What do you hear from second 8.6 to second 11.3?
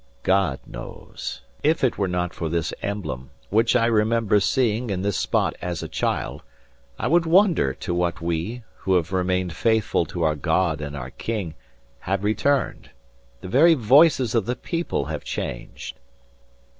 who have remained faithful to our God and our